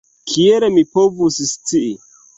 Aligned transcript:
Kiel 0.29 0.65
mi 0.77 0.83
povus 0.95 1.37
scii? 1.53 1.93